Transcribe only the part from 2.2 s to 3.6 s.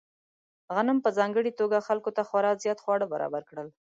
خورا زیات خواړه برابر